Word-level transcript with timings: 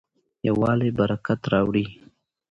یووالی 0.47 0.89
برکت 0.97 1.41
راوړي. 1.51 1.85